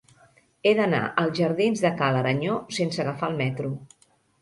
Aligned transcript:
He 0.69 0.71
d'anar 0.79 1.01
als 1.25 1.37
jardins 1.41 1.85
de 1.85 1.93
Ca 2.01 2.09
l'Aranyó 2.17 2.59
sense 2.81 3.07
agafar 3.07 3.33
el 3.33 3.41
metro. 3.47 3.75